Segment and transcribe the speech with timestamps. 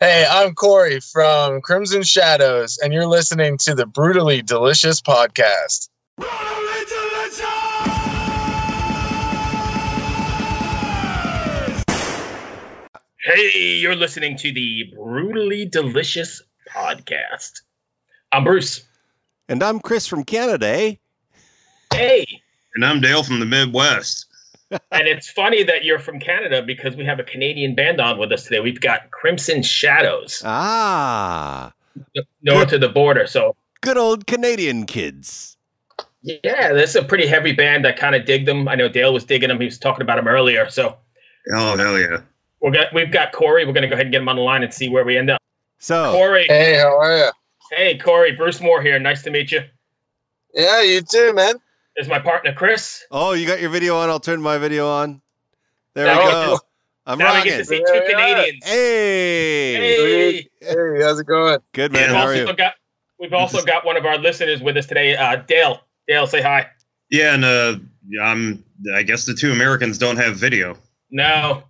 [0.00, 5.88] Hey, I'm Cory from Crimson Shadows, and you're listening to the Brutally Delicious podcast.
[6.16, 7.40] Brutally Delicious!
[13.24, 16.42] Hey, you're listening to the Brutally Delicious
[16.72, 17.62] podcast.
[18.30, 18.86] I'm Bruce.
[19.48, 20.94] And I'm Chris from Canada, eh?
[21.92, 22.24] Hey.
[22.76, 24.27] And I'm Dale from the Midwest.
[24.70, 28.32] And it's funny that you're from Canada because we have a Canadian band on with
[28.32, 28.60] us today.
[28.60, 30.42] We've got Crimson Shadows.
[30.44, 31.72] Ah.
[32.42, 33.26] North of the border.
[33.26, 35.56] So good old Canadian kids.
[36.22, 37.86] Yeah, this is a pretty heavy band.
[37.86, 38.68] I kind of dig them.
[38.68, 39.58] I know Dale was digging them.
[39.58, 40.68] He was talking about them earlier.
[40.68, 40.96] So
[41.52, 42.18] Oh hell yeah.
[42.60, 43.64] We're gonna, we've got Cory.
[43.64, 45.30] We're gonna go ahead and get him on the line and see where we end
[45.30, 45.40] up.
[45.78, 46.46] So Cory.
[46.48, 47.30] Hey, how are you?
[47.70, 48.32] Hey, Cory.
[48.32, 48.98] Bruce Moore here.
[48.98, 49.62] Nice to meet you.
[50.54, 51.54] Yeah, you too, man.
[51.98, 53.04] This is my partner Chris.
[53.10, 54.08] Oh, you got your video on.
[54.08, 55.20] I'll turn my video on.
[55.94, 56.50] There Now we we go.
[56.52, 56.60] get-
[57.06, 57.50] I'm now we rocking.
[57.50, 58.64] get to see two Canadians.
[58.64, 59.74] Hey.
[59.74, 60.48] Hey.
[60.60, 61.58] Hey, how's it going?
[61.72, 62.10] Good We've man.
[62.10, 62.54] How are you?
[62.54, 62.74] got
[63.18, 65.80] we've also got one of our listeners with us today, uh, Dale.
[66.06, 66.68] Dale, say hi.
[67.10, 67.78] Yeah, and uh,
[68.22, 68.62] I'm.
[68.94, 70.76] I guess the two Americans don't have video.
[71.10, 71.64] No,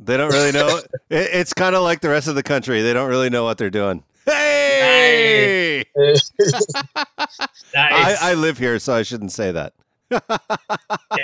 [0.00, 0.78] They don't really know.
[1.08, 2.82] it, it's kind of like the rest of the country.
[2.82, 4.04] They don't really know what they're doing.
[4.26, 5.84] Hey.
[5.96, 6.30] nice.
[7.74, 9.74] I, I live here, so I shouldn't say that.
[10.10, 10.18] yeah,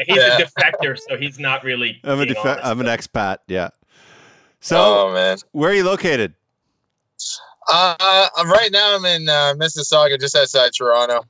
[0.07, 0.39] he's Yeah.
[0.39, 2.01] a defector, so he's not really.
[2.05, 2.67] I'm a being defe- honest.
[2.67, 3.39] I'm an expat.
[3.47, 3.69] Yeah.
[4.61, 5.39] So, oh man.
[5.53, 6.35] where are you located?
[7.71, 11.23] Uh, right now I'm in uh, Mississauga, just outside Toronto.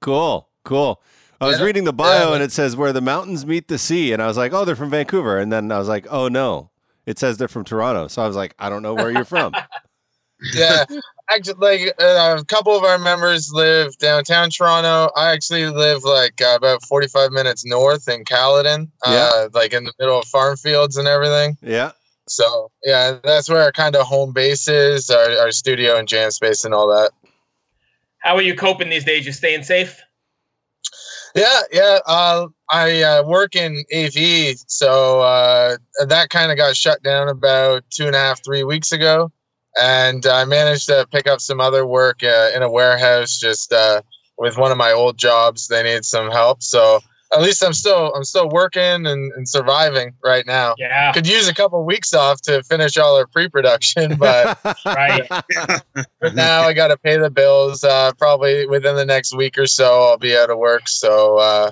[0.00, 1.02] Cool, cool.
[1.40, 2.34] I was Yeah, reading the bio yeah.
[2.34, 4.76] and it says where the mountains meet the sea, and I was like, oh, they're
[4.76, 6.70] from Vancouver, and then I was like, oh no,
[7.04, 8.08] it says they're from Toronto.
[8.08, 9.52] So I was like, I don't know where you're from.
[10.54, 10.84] Yeah,
[11.30, 15.10] actually, like uh, a couple of our members live downtown Toronto.
[15.16, 19.92] I actually live like uh, about 45 minutes north in Caledon, uh, like in the
[19.98, 21.56] middle of farm fields and everything.
[21.62, 21.92] yeah.
[22.28, 26.30] So yeah, that's where our kind of home base is, our, our studio and jam
[26.30, 27.10] space and all that.
[28.18, 29.26] How are you coping these days?
[29.26, 30.00] You staying safe?
[31.34, 31.98] Yeah, yeah.
[32.06, 37.84] Uh, I uh, work in AV, so uh, that kind of got shut down about
[37.90, 39.32] two and a half, three weeks ago,
[39.80, 43.38] and I managed to pick up some other work uh, in a warehouse.
[43.38, 44.02] Just uh,
[44.38, 47.00] with one of my old jobs, they needed some help, so
[47.34, 50.74] at least I'm still I'm still working and, and surviving right now.
[50.78, 55.26] Yeah, Could use a couple weeks off to finish all our pre-production, but right.
[56.20, 57.84] but now I got to pay the bills.
[57.84, 60.88] Uh, probably within the next week or so, I'll be out of work.
[60.88, 61.70] So uh,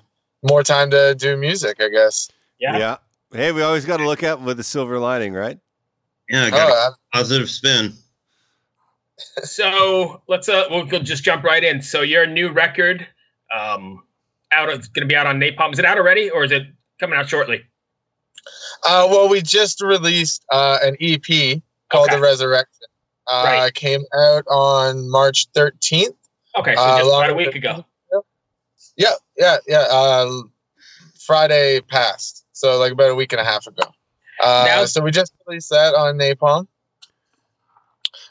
[0.49, 2.31] more time to do music, I guess.
[2.59, 2.78] Yeah.
[2.78, 2.97] yeah.
[3.33, 5.59] Hey, we always got to look out with the silver lining, right?
[6.28, 7.93] Yeah, I got Oh, a positive spin.
[9.43, 11.82] So let's uh, we'll go just jump right in.
[11.82, 13.06] So your new record,
[13.54, 14.03] um,
[14.53, 15.72] out it's going to be out on Napalm.
[15.72, 16.62] Is it out already, or is it
[16.98, 17.62] coming out shortly?
[18.87, 21.60] uh, well, we just released uh, an EP
[21.91, 22.16] called Okay.
[22.16, 22.87] The Resurrection.
[23.31, 23.75] Uh, Right.
[23.75, 26.09] Came out on March 13th.
[26.59, 27.84] Okay, so Uh, just long- about a week ago.
[28.97, 29.78] Yeah, yeah, yeah.
[29.91, 30.31] Uh,
[31.27, 33.84] Friday passed, so like about a week and a half ago.
[34.42, 36.66] Uh, Now- so we just released that on Napalm,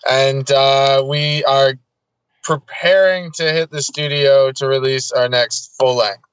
[0.10, 1.74] and uh, we are
[2.44, 6.24] preparing to hit the studio to release our next full length.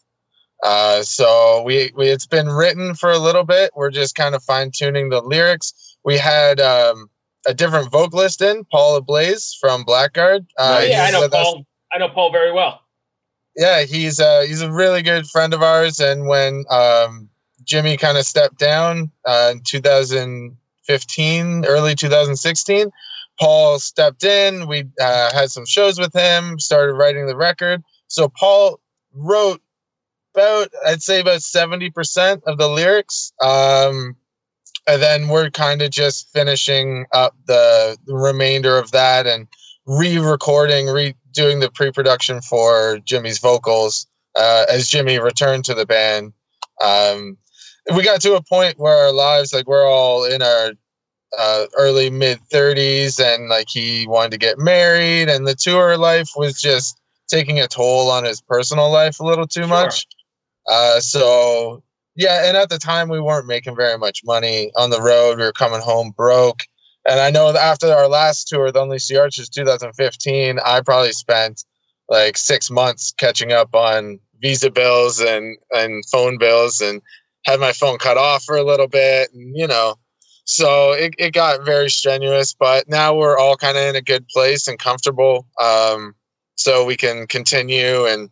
[0.64, 3.70] Uh, so we, we it's been written for a little bit.
[3.76, 5.96] We're just kind of fine tuning the lyrics.
[6.04, 7.10] We had um,
[7.46, 10.46] a different vocalist in Paul Ablaze from Blackguard.
[10.58, 11.66] Uh, yeah, I know with us- Paul.
[11.92, 12.80] I know Paul very well.
[13.56, 16.00] yeah, he's uh he's a really good friend of ours.
[16.00, 17.28] And when um,
[17.64, 22.90] Jimmy kind of stepped down uh, in 2015, early 2016,
[23.38, 24.66] Paul stepped in.
[24.66, 26.58] We uh, had some shows with him.
[26.58, 27.82] Started writing the record.
[28.08, 28.80] So Paul
[29.12, 29.60] wrote
[30.34, 33.32] about I'd say about 70 percent of the lyrics.
[33.40, 34.16] Um,
[34.86, 39.48] and then we're kind of just finishing up the, remainder of that and
[39.86, 46.32] re-recording, redoing the pre-production for Jimmy's vocals uh, as Jimmy returned to the band.
[46.82, 47.36] Um,
[47.94, 50.72] we got to a point where our lives, like we're all in our
[51.38, 56.30] uh, early mid 30s, and like he wanted to get married, and the tour life
[56.36, 59.68] was just taking a toll on his personal life a little too Sure.
[59.68, 60.06] much.
[60.68, 61.82] Uh, so
[62.16, 65.38] yeah, and at the time we weren't making very much money on the road.
[65.38, 66.62] We were coming home broke.
[67.08, 71.12] And I know that after our last tour, the Unleash the Archers 2015, I probably
[71.12, 71.62] spent
[72.08, 77.00] like six months catching up on visa bills and, and phone bills and
[77.44, 79.32] had my phone cut off for a little bit.
[79.32, 79.96] And, you know,
[80.46, 84.26] so it, it got very strenuous, but now we're all kind of in a good
[84.28, 85.46] place and comfortable.
[85.60, 86.14] Um,
[86.54, 88.30] so we can continue and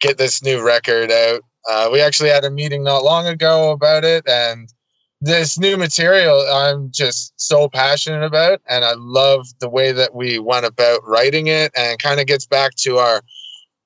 [0.00, 1.40] get this new record out.
[1.68, 4.68] Uh, we actually had a meeting not long ago about it, and
[5.22, 10.38] this new material I'm just so passionate about, and I love the way that we
[10.38, 13.22] went about writing it, and kind of gets back to our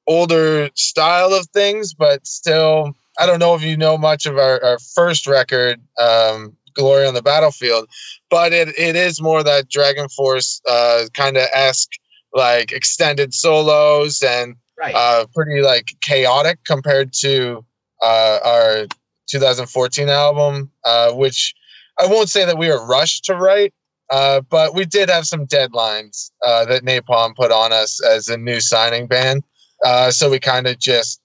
[0.09, 4.63] older style of things, but still, I don't know if you know much of our,
[4.65, 7.89] our first record, um, Glory on the Battlefield,
[8.31, 11.91] but it, it is more that Dragon Force uh, kind of esque,
[12.33, 14.95] like extended solos and Right.
[14.95, 17.65] uh, pretty like chaotic compared to
[18.01, 18.87] uh, our
[19.29, 21.53] 2014 album, uh, which
[21.99, 23.75] I won't say that we were rushed to write,
[24.11, 28.37] uh, but we did have some deadlines uh, that Napalm put on us as a
[28.37, 29.43] new signing band.
[29.85, 31.21] Uh, so we kind of just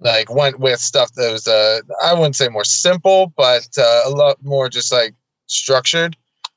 [0.00, 4.10] like went with stuff that was uh, I wouldn't say more simple, but uh, a
[4.10, 5.14] lot more just like
[5.46, 6.16] structured.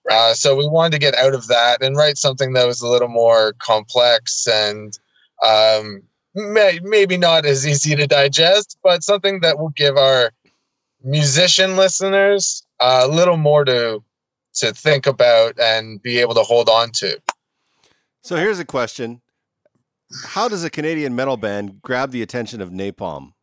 [0.10, 2.88] Uh, so we wanted to get out of that and write something that was a
[2.88, 4.98] little more complex and
[5.46, 6.02] um,
[6.34, 10.32] may, maybe not as easy to digest, but something that will give our
[11.04, 14.04] musician listeners a little more to
[14.56, 17.22] to think about and be able to hold on to.
[18.22, 19.22] So here's a question:
[20.26, 23.34] How does a Canadian metal band grab the attention of Napalm?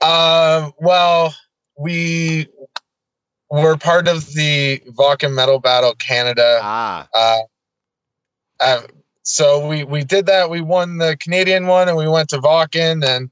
[0.00, 1.34] Um, well,
[1.78, 2.46] we
[3.50, 6.60] were part of the Wacken Metal Battle Canada.
[6.62, 7.38] Ah, Uh,
[8.60, 8.82] uh,
[9.24, 10.50] so we we did that.
[10.50, 13.30] We won the Canadian one, and we went to Wacken, and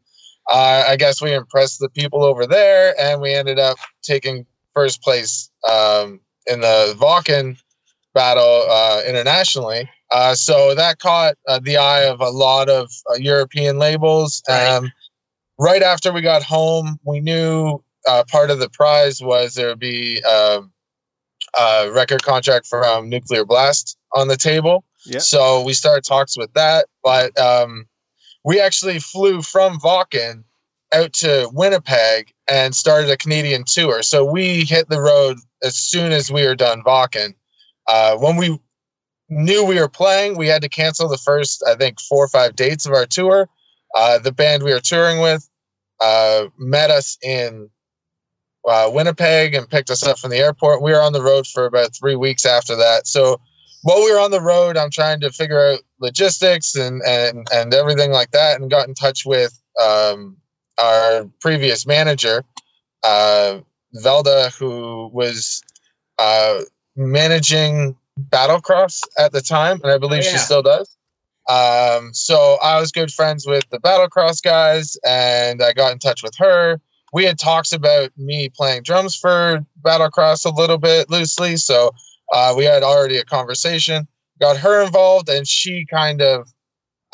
[0.48, 5.02] uh, I guess we impressed the people over there, and we ended up taking first
[5.02, 7.60] place um, in the Wacken
[8.14, 9.88] battle uh, internationally.
[10.10, 14.42] Uh, so that caught uh, the eye of a lot of uh, European labels.
[14.48, 14.66] Right.
[14.66, 14.90] Um,
[15.58, 19.78] right after we got home, we knew uh, part of the prize was there would
[19.78, 20.72] be um,
[21.58, 24.84] a record contract from Nuclear Blast on the table.
[25.06, 25.20] Yeah.
[25.20, 27.86] So we started talks with that, but um,
[28.44, 30.44] we actually flew from Wacken
[30.92, 34.02] out to Winnipeg and started a Canadian tour.
[34.02, 37.34] So we hit the road as soon as we were done Wacken.
[37.86, 38.58] Uh, when we
[39.30, 42.56] knew we were playing, we had to cancel the first, I think, four or five
[42.56, 43.48] dates of our tour.
[43.94, 45.48] Uh, the band we were touring with
[46.00, 47.70] uh, met us in
[48.68, 50.82] uh, Winnipeg and picked us up from the airport.
[50.82, 53.06] We were on the road for about three weeks after that.
[53.06, 53.40] So
[53.82, 57.72] while we were on the road, I'm trying to figure out logistics and and and
[57.72, 60.36] everything like that, and got in touch with um,
[60.78, 62.44] our previous manager,
[63.02, 63.58] uh,
[63.96, 65.62] Velda, who was
[66.18, 66.60] uh,
[66.94, 67.96] managing
[68.28, 70.96] Battlecross at the time, and I believe Oh, she still does.
[71.48, 76.22] Um, so I was good friends with the Battlecross guys, and I got in touch
[76.22, 76.80] with her.
[77.12, 81.90] We had talks about me playing drums for Battlecross a little bit loosely, so
[82.32, 84.06] uh, we had already a conversation.
[84.40, 86.48] Got her involved, and she kind of,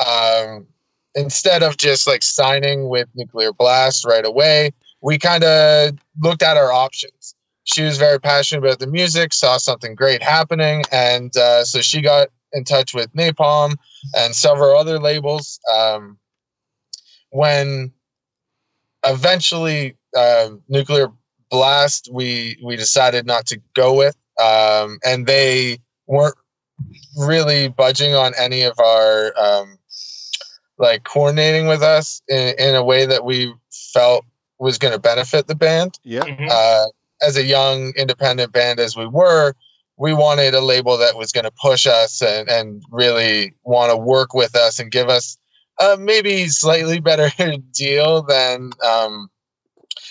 [0.06, 0.66] um,
[1.14, 6.56] instead of just like signing with Nuclear Blast right away, we kind of looked at
[6.58, 7.34] our options.
[7.66, 12.00] She was very passionate about the music, saw something great happening, and uh, so she
[12.00, 13.76] got in touch with Napalm
[14.16, 15.60] and several other labels.
[15.74, 16.18] Um,
[17.30, 17.92] when
[19.04, 21.08] eventually uh, Nuclear
[21.50, 26.36] Blast, we we decided not to go with, um, and they weren't
[27.18, 29.78] really budging on any of our um,
[30.78, 33.52] like coordinating with us in, in a way that we
[33.92, 34.24] felt
[34.58, 36.22] was going to benefit the band yeah.
[36.22, 36.48] Mhm.
[36.50, 36.86] uh,
[37.22, 39.54] as a young independent band as we were,
[39.96, 43.96] we wanted a label that was going to push us and, and really want to
[43.96, 45.38] work with us and give us
[45.80, 47.30] a maybe slightly better
[47.72, 49.28] deal than um,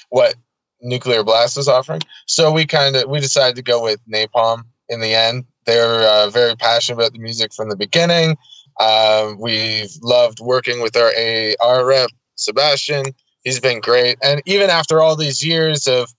[0.09, 0.35] what
[0.81, 2.01] Nuclear Blast was offering.
[2.27, 5.45] So we kind of we decided to go with Napalm in the end.
[5.65, 8.37] They're uh, very passionate about the music from the beginning.
[8.79, 11.11] Um, we've loved working with our
[11.61, 13.05] AR rep Sebastian.
[13.43, 16.09] He's been great, and even after all these years of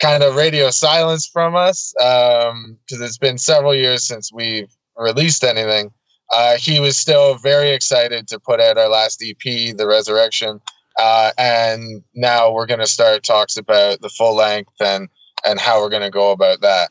[0.00, 5.90] kind of radio silence from us, because it's been several years since we've released anything,
[6.32, 10.60] uh, he was still very excited to put out our last EP, The Resurrection,
[10.98, 15.08] uh, and now we're going to start talks about the full length and
[15.44, 16.90] and how we're going to go about that.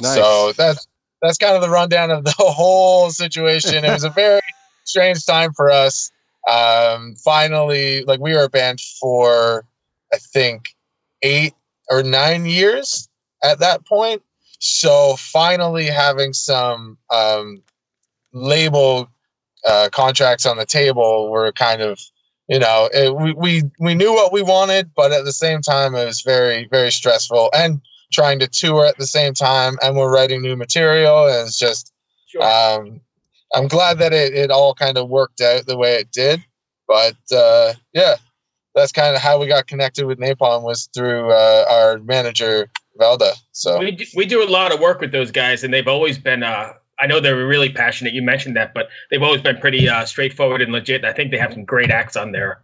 [0.00, 0.14] Nice.
[0.14, 0.86] So that's
[1.22, 3.84] that's kind of the rundown of the whole situation.
[3.84, 4.40] It was a very
[4.84, 6.10] strange time for us.
[6.50, 9.64] Um, finally, like we were a band for
[10.12, 10.74] I think
[11.22, 11.54] eight
[11.90, 13.08] or nine years
[13.42, 14.22] at that point.
[14.60, 17.62] So finally having some um,
[18.32, 19.08] label
[19.66, 22.00] uh, contracts on the table were kind of
[22.48, 25.94] you know it, we, we we knew what we wanted, but at the same time
[25.94, 27.80] it was very very stressful and
[28.12, 31.92] trying to tour at the same time and we're writing new material and it's just
[32.26, 32.42] Sure.
[32.42, 33.00] um
[33.54, 36.42] i'm glad that it, it all kind of worked out the way it did
[36.88, 38.16] but uh yeah
[38.74, 43.32] that's kind of how we got connected with Napalm was through uh, our manager Velda.
[43.52, 46.18] So we do, we do a lot of work with those guys, and they've always
[46.18, 46.42] been.
[46.42, 48.12] Uh, I know they're really passionate.
[48.12, 51.04] You mentioned that, but they've always been pretty uh, straightforward and legit.
[51.04, 52.60] I think they have some great acts on their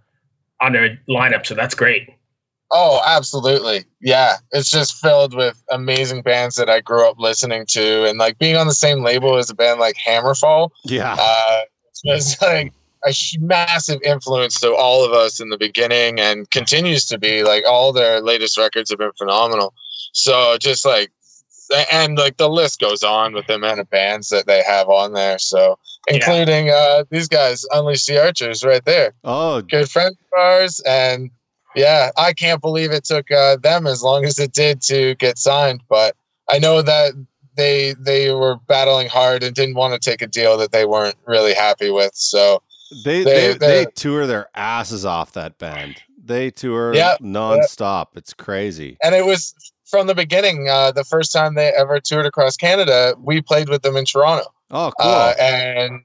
[0.61, 2.09] on their lineup, so that's great.
[2.73, 3.85] Oh, absolutely.
[4.01, 4.35] Yeah.
[4.53, 8.09] It's just filled with amazing bands that I grew up listening to.
[8.09, 11.17] And like being on the same label as a band like Hammerfall, Yeah.
[11.19, 11.61] uh,
[12.05, 12.73] was like
[13.07, 17.43] a massive influence to all of us in the beginning and continues to be.
[17.43, 19.75] Like all their latest records have been phenomenal.
[20.13, 21.11] So just like,
[21.93, 25.13] and like the list goes on with the amount of bands that they have on
[25.15, 25.39] there.
[25.39, 26.15] So, Yeah.
[26.17, 31.31] including uh, these guys, Unleash the Archers, right there Oh, good friends of ours and
[31.75, 35.37] yeah i can't believe it took uh, them as long as it did to get
[35.39, 36.15] signed but
[36.51, 37.13] i know that
[37.57, 41.17] they they were battling hard and didn't want to take a deal that they weren't
[41.27, 42.63] really happy with so
[43.05, 45.97] they They- they, they they- tour their asses off that band.
[46.23, 48.09] They tour Yeah, nonstop.
[48.17, 48.97] It's crazy.
[49.03, 53.15] and it was from the beginning uh, the first time they ever toured across canada
[53.23, 55.09] we played with them in toronto Oh, cool.
[55.09, 56.01] uh, and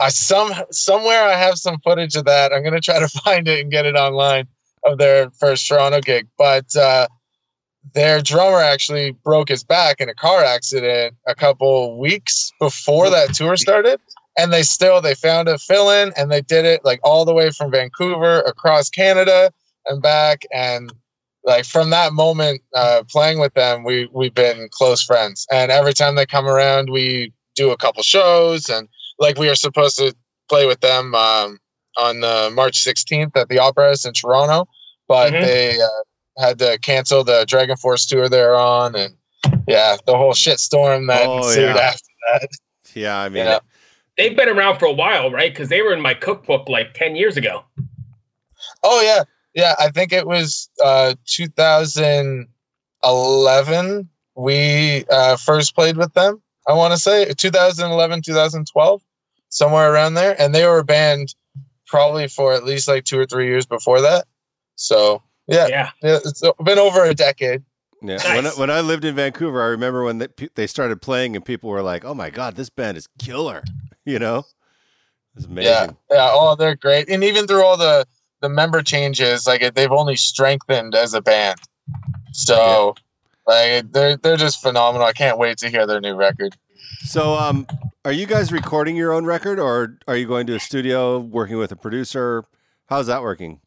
[0.00, 3.46] i some somewhere i have some footage of that i'm going to try to find
[3.46, 4.46] it and get it online
[4.86, 7.06] of their first toronto gig but uh,
[7.92, 13.34] their drummer actually broke his back in a car accident a couple weeks before that
[13.34, 14.00] tour started
[14.36, 17.50] and they still they found a fill-in and they did it like all the way
[17.50, 19.50] from vancouver across canada
[19.86, 20.92] and back and
[21.44, 25.92] like from that moment uh, playing with them we we've been close friends and every
[25.92, 28.88] time they come around we do a couple shows and
[29.18, 30.14] like we are supposed to
[30.48, 31.58] play with them um,
[31.98, 34.66] on uh, march 16th at the opera house in toronto
[35.08, 35.40] but Mhm.
[35.42, 39.14] they uh, had to cancel the dragon force tour they're on and
[39.68, 41.76] yeah the whole shit storm that Oh, ensued yeah.
[41.76, 42.48] after that
[42.94, 43.58] yeah, I mean, yeah.
[44.16, 45.52] They've been around for a while, right?
[45.52, 47.64] Because they were in my cookbook like ten years ago.
[48.82, 49.24] oh yeah.
[49.54, 56.92] Yeah i think it was uh 2011 we uh first played with them i want
[56.92, 59.02] to say 2011 2012
[59.54, 60.40] somewhere around there.
[60.40, 61.34] And they were banned
[61.86, 64.26] probably for at least like two or three years before that.
[64.76, 67.62] So yeah, Yeah, yeah it's been over a decade
[68.06, 68.34] Yeah.
[68.34, 71.44] When, I, when I lived in Vancouver, I remember when they, they started playing and
[71.44, 73.62] people were like, "Oh my god, this band is killer!"
[74.06, 74.44] You know,
[75.34, 75.70] it's amazing.
[75.70, 76.28] Yeah, yeah.
[76.30, 78.06] Oh, they're great, and even through all the
[78.42, 81.58] the member changes, like they've only strengthened as a band.
[82.32, 82.94] So,
[83.46, 85.06] like they're they're just phenomenal.
[85.06, 86.54] I can't wait to hear their new record.
[87.04, 87.66] So, um,
[88.04, 91.56] are you guys recording your own record, or are you going to a studio working
[91.56, 92.44] with a producer?
[92.90, 93.62] How's that working?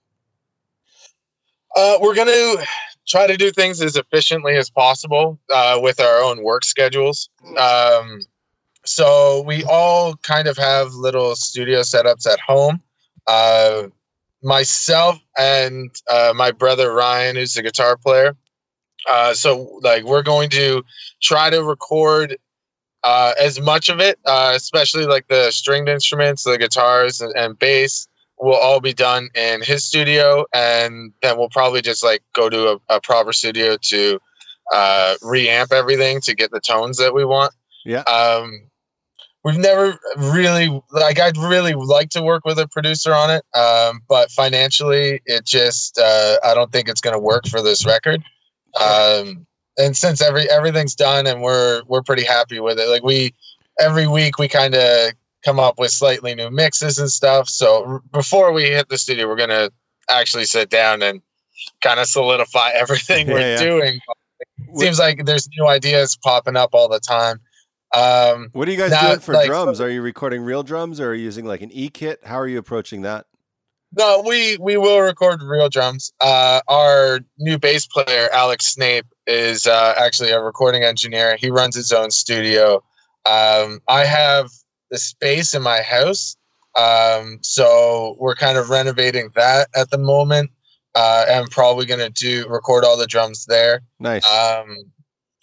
[1.75, 2.63] Uh, we're gonna
[3.07, 7.29] try to do things as efficiently as possible uh, with our own work schedules.
[7.57, 8.21] Um,
[8.85, 12.81] so we all kind of have little studio setups at home.
[13.27, 13.87] Uh,
[14.43, 18.35] myself and uh, my brother Ryan, who's a guitar player.
[19.09, 20.83] Uh, so like we're going to
[21.21, 22.37] try to record
[23.03, 27.57] uh, as much of it, uh, especially like the stringed instruments, the guitars and, and
[27.57, 28.07] bass,
[28.39, 32.74] will all be done in his studio, and then we'll probably just like go to
[32.74, 34.20] a, a proper studio to
[34.74, 37.53] uh, reamp everything to get the tones that we want.
[37.86, 38.01] Yeah.
[38.01, 38.70] Um,
[39.44, 44.01] we've never really like I'd really like to work with a producer on it, um,
[44.08, 48.24] but financially, it just uh, I don't think it's going to work for this record.
[48.79, 53.34] Um, and since every everything's done and we're we're pretty happy with it, like we
[53.79, 55.13] every week we kind of
[55.46, 57.48] come up with slightly new mixes and stuff.
[57.50, 59.70] So r- before we hit the studio, we're gonna
[60.10, 61.22] actually sit down and
[61.82, 63.60] kind of solidify everything we're Yeah, yeah.
[63.63, 64.00] doing.
[64.75, 67.39] Seems like there's new ideas popping up all the time.
[67.96, 69.79] Um, What are you guys Not doing for like- drums?
[69.79, 72.20] Are you recording real drums, or are you using like an E kit?
[72.25, 73.25] How are you approaching that?
[73.98, 76.12] No, we we will record real drums.
[76.20, 81.38] Uh, our new bass player Alex Snape is uh, actually a recording engineer.
[81.38, 82.84] He runs his own studio.
[83.25, 84.50] Um, I have
[84.89, 86.36] the space in my house,
[86.77, 90.51] um, so we're kind of renovating that at the moment.
[90.96, 93.82] Uh, and probably gonna do record all the drums there.
[94.00, 94.27] Nice.
[94.32, 94.91] Um,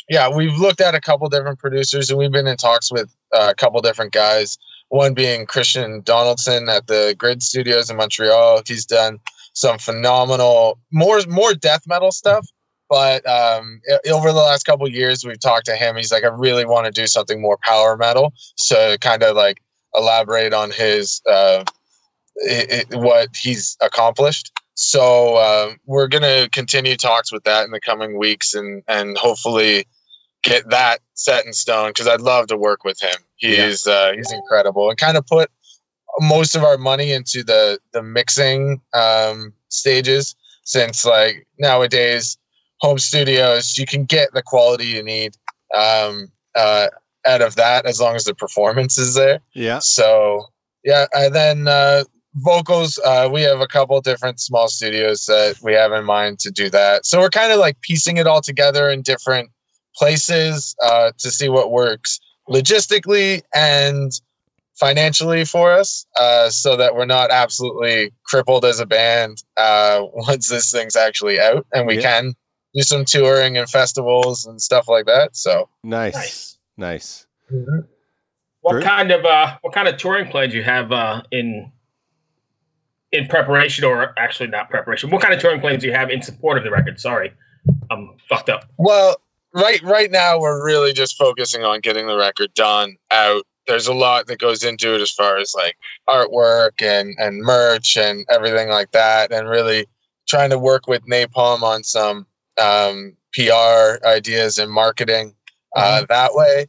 [0.09, 3.49] yeah, we've looked at a couple different producers, and we've been in talks with uh,
[3.51, 4.59] a couple different guys.
[4.89, 8.63] One being Christian Donaldson at the Grid Studios in Montreal.
[8.67, 9.19] He's done
[9.55, 12.47] some phenomenal, more more death metal stuff.
[12.89, 15.97] But um, over the last couple years, we've talked to him.
[15.97, 18.33] He's like, I really want to do something more power metal.
[18.57, 19.63] So kind of like
[19.95, 21.65] elaborate on his uh,
[22.49, 24.53] i i what he's accomplished.
[24.75, 29.87] So um, we're gonna continue talks with that in the coming weeks, and and hopefully
[30.43, 31.91] get that set in stone.
[31.91, 33.15] Because I'd love to work with him.
[33.37, 35.49] He's uh, he's incredible, and kind of put
[36.21, 42.37] most of our money into the the mixing um, stages since like nowadays
[42.85, 45.33] home studios you can get the quality you need
[45.75, 46.87] um, uh,
[47.27, 49.41] out of that as long as the performance is there.
[49.55, 49.79] Yeah.
[49.81, 50.47] So
[50.85, 55.73] yeah, and then uh, vocals, uh, we have a couple different small studios that we
[55.73, 57.07] have in mind to do that.
[57.07, 59.49] So we're kind of like piecing it all together in different
[59.97, 64.13] places uh, to see what works logistically and
[64.79, 70.51] financially for us, uh, so that we're not absolutely crippled as a band uh, once
[70.51, 72.03] this thing's actually out, and we Yeah.
[72.03, 72.35] can
[72.75, 75.37] do some touring and festivals and stuff like that.
[75.37, 75.69] So.
[75.83, 76.15] Nice.
[76.15, 76.59] Nice.
[76.77, 77.27] Nice.
[78.61, 78.85] What Great.
[78.85, 81.71] kind of uh, what kind of touring plans you have uh, in
[83.13, 85.11] in preparation, or actually not preparation?
[85.11, 86.99] What kind of touring plans do you have in support of the record?
[86.99, 87.31] Sorry,
[87.91, 88.65] I'm fucked up.
[88.79, 89.17] Well,
[89.55, 93.45] right right now we're really just focusing on getting the record done out.
[93.67, 95.77] There's a lot that goes into it as far as like
[96.09, 99.87] artwork and and merch and everything like that, and really
[100.27, 102.27] trying to work with Napalm on some
[102.61, 105.35] um, PR ideas and marketing
[105.77, 106.67] uh, that way.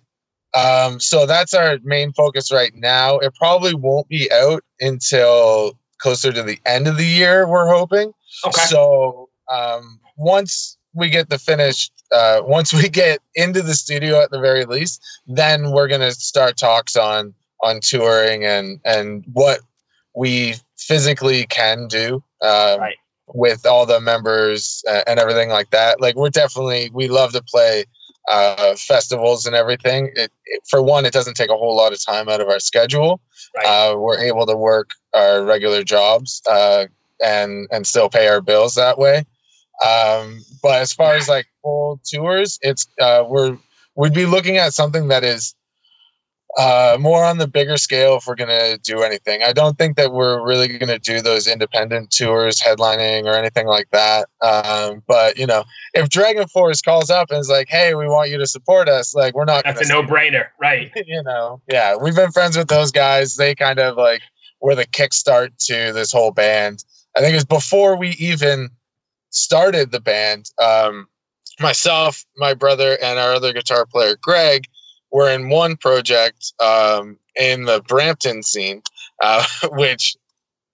[0.56, 3.18] Um, so that's our main focus right now.
[3.20, 7.48] It probably won't be out until closer to the end of the year.
[7.48, 8.14] We're hoping.
[8.46, 8.62] Okay.
[8.68, 14.32] So um, once we get the finished, uh, once we get into the studio at
[14.32, 19.60] the very least, then we're gonna start talks on on touring and and what
[20.16, 22.98] we physically can do um, Right.
[23.34, 26.00] With all the members uh, and everything like that.
[26.02, 27.86] Like we're definitely we love to play
[28.30, 30.12] uh, festivals and everything.
[30.16, 32.60] It, it, for one, it doesn't take a whole lot of time out of our
[32.60, 33.22] schedule.
[33.56, 33.66] Right.
[33.66, 36.86] Uh, we're able to work our regular jobs uh,
[37.24, 39.26] and and still pay our bills that way.
[39.86, 43.58] Um, but as far as like full tours, it's uh, we're
[43.96, 45.56] we'd be looking at something that is
[46.58, 49.44] uh, more on the bigger scale if we're gonna do anything.
[49.44, 53.90] I don't think that we're really gonna do those independent tours, headlining or anything like
[53.92, 54.30] that.
[54.42, 58.30] Um, but you know, if Dragon Force calls up and is like, "Hey, we want
[58.30, 59.66] you to support us," like we're not.
[59.66, 60.92] That's a gonna no-brainer, right?
[61.06, 63.36] you know, yeah, we've been friends with those guys.
[63.36, 64.22] They kind of like
[64.62, 66.86] were the kickstart to this whole band.
[67.18, 68.70] I think it was before we even
[69.30, 70.52] started the band.
[70.62, 71.08] Um,
[71.60, 74.66] myself, my brother, and our other guitar player, Greg,
[75.12, 78.82] were in one project um, in the Brampton scene,
[79.22, 80.16] uh, which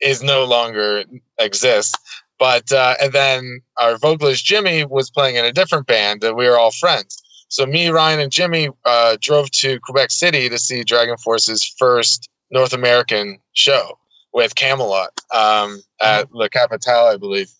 [0.01, 1.03] is no longer
[1.39, 1.95] exists.
[2.39, 6.47] But uh, and then our vocalist Jimmy was playing in a different band, and we
[6.49, 7.21] were all friends.
[7.49, 12.29] So me, Ryan, and Jimmy uh, drove to Quebec City to see Dragon Force's first
[12.49, 13.99] North American show
[14.33, 17.51] with Kamelot um, at La Capitale, I believe.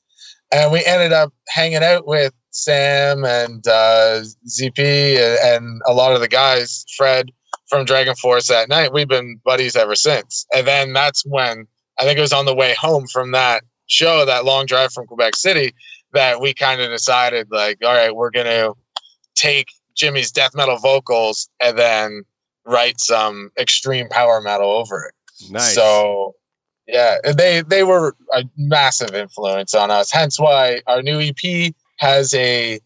[0.52, 6.22] And we ended up hanging out with Sam and uh, ZP and, a lot of
[6.22, 7.32] the guys, Fred
[7.68, 8.94] from Dragon Force that night.
[8.94, 10.46] We've been buddies ever since.
[10.54, 11.66] And then that's when
[12.00, 15.08] I think it was on the way home from that show, that long drive from
[15.08, 15.74] Quebec City,
[16.14, 18.74] that we kind of decided, like, all right, we're going to
[19.36, 22.24] take Jimmy's death metal vocals and then
[22.66, 25.52] write some extreme power metal over it.
[25.52, 25.74] Nice.
[25.74, 26.36] So
[26.88, 30.12] yeah, they they were a massive influence on us.
[30.12, 32.80] Hence why our new EP has a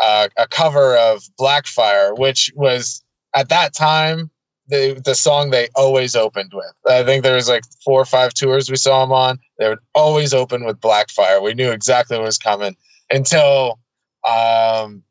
[0.00, 4.30] uh, a cover of Blackfire, which was at that time
[4.68, 6.72] the the song they always opened with.
[6.88, 9.38] I think there was like four or five tours we saw them on.
[9.58, 11.42] They would always open with Blackfire.
[11.42, 12.74] We knew exactly what was coming
[13.10, 13.78] until
[14.26, 15.02] um,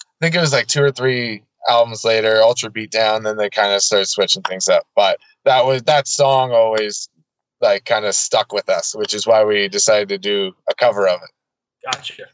[0.00, 3.24] I think it was like two or three albums later, Ultra Beat Down.
[3.24, 4.86] Then they kind of started switching things up.
[4.96, 7.10] But that was that song always
[7.60, 11.06] like kind of stuck with us, which is why we decided to do a cover
[11.06, 11.30] of it.
[11.84, 12.24] Gotcha.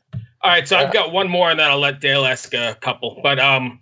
[0.42, 3.18] All right, so I've got one more, and then I'll let Dale ask a couple.
[3.22, 3.80] But um,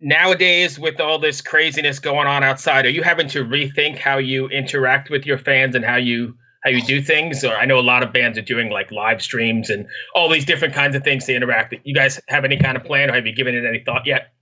[0.00, 4.48] nowadays, with all this craziness going on outside, are you having to rethink how you
[4.48, 7.44] interact with your fans and how you how you do things?
[7.44, 10.46] Or I know a lot of bands are doing like live streams and all these
[10.46, 11.74] different kinds of things to interact.
[11.84, 14.32] You guys have any kind of plan, or have you given it any thought yet?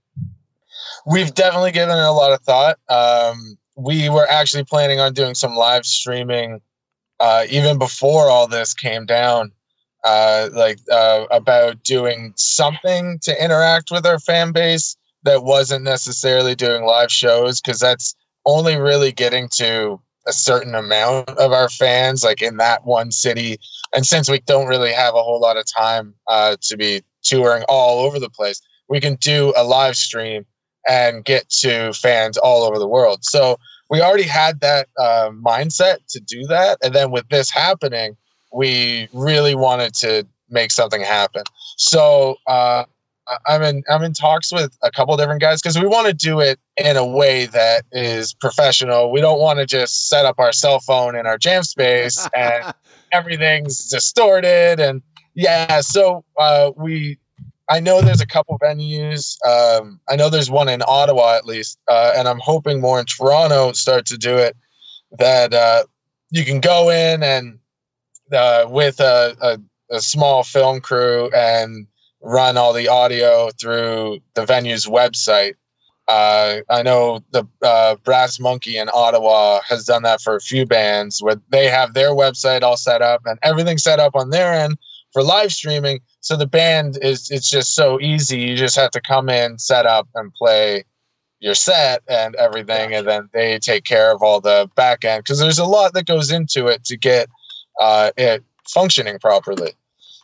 [1.05, 2.79] We've definitely given it a lot of thought.
[2.87, 6.61] Um, we were actually planning on doing some live streaming
[7.19, 9.51] uh, even before all this came down.
[10.03, 16.55] Uh, like uh, about doing something to interact with our fan base that wasn't necessarily
[16.55, 18.13] doing live shows because that's
[18.45, 23.57] only really getting to a certain amount of our fans like in that one city.
[23.95, 27.63] And since we don't really have a whole lot of time uh, to be touring
[27.69, 30.45] all over the place we can do a live stream
[30.87, 33.23] and get to fans all over the world.
[33.23, 33.57] So
[33.89, 36.77] we already had that uh, mindset to do that.
[36.83, 38.15] And then with this happening
[38.53, 41.43] we really wanted to make something happen
[41.77, 42.83] so uh,
[43.47, 46.39] I'm in I'm in talks with a couple different guys because we want to do
[46.39, 49.11] it in a way that is professional.
[49.11, 52.73] We don't want to just set up our cell phone in our jam space and
[53.11, 55.01] everything's distorted and
[55.35, 55.81] yeah.
[55.81, 57.17] So uh, we,
[57.69, 59.37] I know there's a couple venues.
[59.47, 63.05] Um, I know there's one in Ottawa at least, uh, and I'm hoping more in
[63.05, 64.55] Toronto start to do it.
[65.17, 65.83] That uh,
[66.29, 67.59] you can go in and
[68.33, 71.87] uh, with a, a, a small film crew and
[72.21, 75.53] run all the audio through the venue's website.
[76.07, 80.65] Uh, I know the uh, Brass Monkey in Ottawa has done that for a few
[80.65, 84.53] bands where they have their website all set up and everything set up on their
[84.53, 84.77] end
[85.13, 85.99] for live streaming.
[86.19, 88.39] So the band is it's just so easy.
[88.39, 90.83] You just have to come in, set up, and play
[91.39, 95.39] your set and everything, and then they take care of all the back end because
[95.39, 97.27] there's a lot that goes into it to get
[97.79, 99.71] uh, it functioning properly.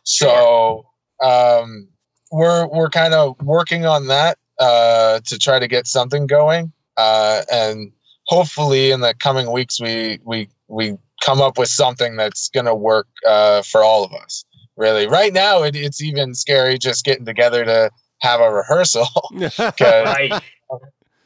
[0.04, 0.86] So
[1.22, 1.88] um,
[2.30, 7.42] we're we're kind of working on that uh, to try to get something going, uh,
[7.52, 7.92] and
[8.26, 12.74] hopefully in the coming weeks we we we come up with something that's going to
[12.74, 14.44] work uh, for all of us.
[14.76, 19.58] Really, right now it, it's even scary just getting together to have a rehearsal because
[19.80, 20.42] Right.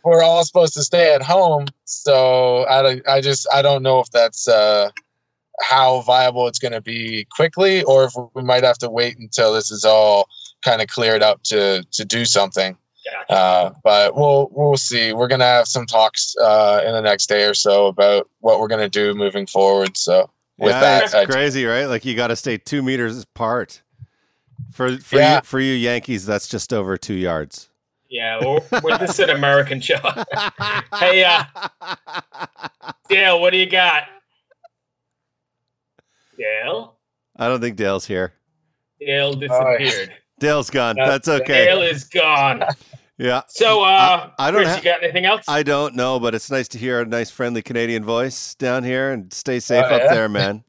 [0.03, 1.67] we're all supposed to stay at home.
[1.85, 4.91] So I, I just I don't know if that's uh,
[5.63, 9.53] how viable it's going to be quickly, or if we might have to wait until
[9.53, 10.29] this is all
[10.65, 12.77] kind of cleared up to to do something.
[13.29, 13.33] Gotcha.
[13.41, 15.13] Uh, but we'll we'll see.
[15.13, 18.69] We're gonna have some talks uh, in the next day or so about what we're
[18.69, 19.97] gonna do moving forward.
[19.97, 21.85] So with yeah, that, it's I- crazy, right?
[21.87, 23.83] Like you got to stay two meters apart.
[24.73, 25.37] For for Yeah.
[25.37, 27.69] you for you Yankees, that's just over two yards.
[28.09, 29.99] Yeah, well, well, this is an American show.
[30.95, 31.43] Hey, uh,
[33.09, 34.05] Dale, what do you got?
[36.45, 36.97] Dale?
[37.37, 38.33] I don't think Dale's here.
[39.01, 40.13] Dale disappeared.
[40.41, 40.99] Dale's gone.
[41.01, 41.65] Uh, That's okay.
[41.67, 42.65] Dale is gone.
[43.17, 43.43] Yeah.
[43.47, 45.45] So, uh, I- I don't Chris, ha- you got anything else?
[45.47, 49.13] I don't know, but it's nice to hear a nice, friendly Canadian voice down here,
[49.13, 50.13] and stay safe Oh, up yeah?
[50.15, 50.65] there, man.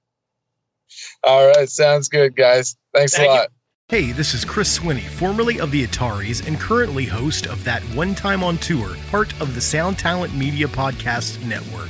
[1.23, 2.75] all right, sounds good, guys.
[2.93, 3.39] Thanks Thank a you.
[3.39, 3.47] lot.
[3.89, 8.13] Hey, this is Chris Swinney, formerly of the Ataris and currently host of That One
[8.13, 11.89] Time on Tour, part of the Sound Talent Media Podcast Network.